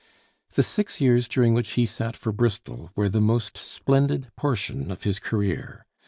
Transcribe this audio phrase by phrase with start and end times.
[0.55, 5.03] The six years during which he sat for Bristol were the most splendid portion of
[5.03, 5.85] his career.